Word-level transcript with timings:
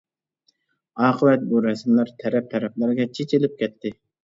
ئاقىۋەت 1.03 1.43
بۇ 1.51 1.61
رەسىملەر 1.67 2.11
تەرەپ-تەرەپلەرگە 2.23 3.09
چېچىلىپ 3.21 3.57
كەتتى. 3.65 3.97